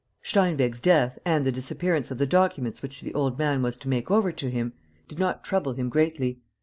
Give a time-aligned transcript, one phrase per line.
[0.25, 4.09] ."Steinweg's death and the disappearance of the documents which the old man was to make
[4.09, 4.73] over to him
[5.07, 6.41] did not trouble him greatly.